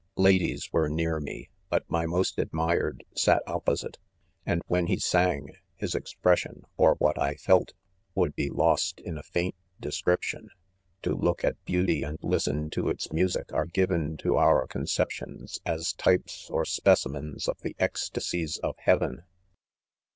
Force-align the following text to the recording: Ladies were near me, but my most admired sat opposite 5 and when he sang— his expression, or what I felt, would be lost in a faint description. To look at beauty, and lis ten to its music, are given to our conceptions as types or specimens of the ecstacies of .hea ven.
Ladies 0.17 0.73
were 0.73 0.89
near 0.89 1.19
me, 1.19 1.51
but 1.69 1.87
my 1.87 2.07
most 2.07 2.39
admired 2.39 3.03
sat 3.15 3.43
opposite 3.45 3.97
5 4.47 4.53
and 4.53 4.61
when 4.65 4.87
he 4.87 4.97
sang— 4.97 5.51
his 5.75 5.93
expression, 5.93 6.63
or 6.75 6.95
what 6.95 7.21
I 7.21 7.35
felt, 7.35 7.73
would 8.15 8.33
be 8.33 8.49
lost 8.49 8.99
in 8.99 9.15
a 9.15 9.21
faint 9.21 9.53
description. 9.79 10.49
To 11.03 11.13
look 11.13 11.43
at 11.43 11.63
beauty, 11.65 12.01
and 12.01 12.17
lis 12.23 12.45
ten 12.45 12.71
to 12.71 12.89
its 12.89 13.13
music, 13.13 13.53
are 13.53 13.67
given 13.67 14.17
to 14.23 14.37
our 14.37 14.65
conceptions 14.65 15.59
as 15.67 15.93
types 15.93 16.49
or 16.49 16.65
specimens 16.65 17.47
of 17.47 17.59
the 17.61 17.75
ecstacies 17.77 18.57
of 18.57 18.73
.hea 18.83 18.95
ven. 18.95 19.23